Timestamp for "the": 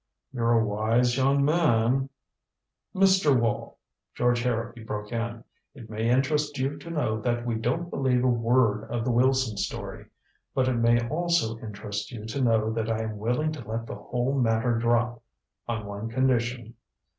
9.05-9.11, 13.85-13.93